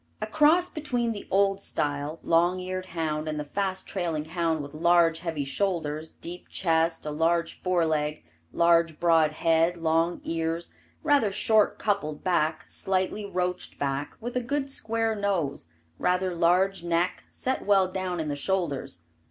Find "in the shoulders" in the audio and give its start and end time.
18.19-19.03